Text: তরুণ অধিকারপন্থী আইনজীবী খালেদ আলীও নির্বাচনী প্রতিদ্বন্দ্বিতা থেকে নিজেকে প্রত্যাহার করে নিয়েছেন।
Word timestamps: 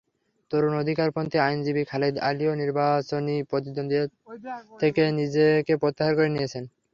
তরুণ 0.51 0.73
অধিকারপন্থী 0.77 1.37
আইনজীবী 1.39 1.83
খালেদ 1.85 2.15
আলীও 2.29 2.53
নির্বাচনী 2.55 3.35
প্রতিদ্বন্দ্বিতা 3.49 4.05
থেকে 4.81 5.03
নিজেকে 5.19 5.73
প্রত্যাহার 5.81 6.13
করে 6.17 6.29
নিয়েছেন। 6.31 6.63